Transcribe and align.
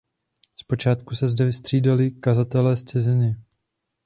Zpočátku 0.57 1.15
se 1.15 1.27
zde 1.29 1.53
střídali 1.53 2.11
kazatelé 2.11 2.75
z 2.77 2.83
ciziny. 2.83 3.35